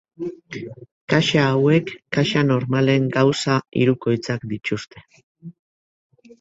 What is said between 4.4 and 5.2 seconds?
dituzte.